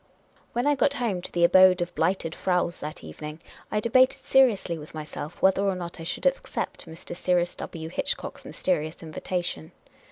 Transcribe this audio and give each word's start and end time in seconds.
When 0.53 0.65
I 0.65 0.73
got 0.73 0.95
home 0.95 1.21
to 1.21 1.31
the 1.31 1.43
Abode 1.43 1.79
of 1.79 1.93
Blighted 1.93 2.33
Fraus 2.33 2.77
that 2.77 3.03
evening, 3.03 3.39
I 3.69 3.79
debated 3.79 4.25
seriously 4.25 4.75
with 4.79 4.95
myself 4.95 5.39
whether 5.43 5.61
or 5.61 5.75
not 5.75 5.99
I 5.99 6.03
should 6.03 6.25
accept 6.25 6.87
Mr. 6.87 7.15
Cyrus 7.15 7.53
\V. 7.53 7.87
Hitchcock's 7.87 8.43
mysterious 8.43 9.03
invita 9.03 9.43
tion. 9.43 9.71